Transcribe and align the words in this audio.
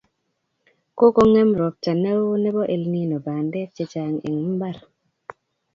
Kokongem 0.97 1.49
ropta 1.59 1.91
neo 2.03 2.25
nebo 2.43 2.61
elnino 2.75 3.17
bandek 3.25 3.69
chechang 3.75 4.17
eng 4.27 4.41
mbar 4.53 4.77